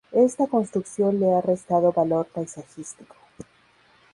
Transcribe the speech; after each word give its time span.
Esta 0.13 0.47
construcción 0.47 1.19
le 1.19 1.31
ha 1.31 1.41
restado 1.41 1.93
valor 1.93 2.25
paisajístico. 2.25 3.15